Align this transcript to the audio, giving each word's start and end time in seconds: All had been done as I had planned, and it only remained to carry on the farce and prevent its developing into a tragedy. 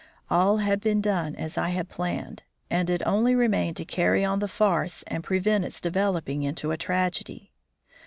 All 0.31 0.57
had 0.57 0.81
been 0.81 0.99
done 0.99 1.35
as 1.35 1.59
I 1.59 1.69
had 1.69 1.87
planned, 1.87 2.41
and 2.71 2.89
it 2.89 3.03
only 3.05 3.35
remained 3.35 3.77
to 3.77 3.85
carry 3.85 4.25
on 4.25 4.39
the 4.39 4.47
farce 4.47 5.03
and 5.05 5.23
prevent 5.23 5.63
its 5.63 5.79
developing 5.79 6.41
into 6.41 6.71
a 6.71 6.75
tragedy. 6.77 7.51